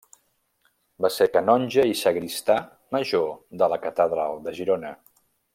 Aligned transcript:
Va 1.05 1.11
ser 1.15 1.27
canonge 1.35 1.85
i 1.91 1.99
sagristà 2.01 2.57
major 2.97 3.31
de 3.63 3.71
la 3.75 3.81
catedral 3.87 4.45
de 4.49 4.59
Girona. 4.63 4.99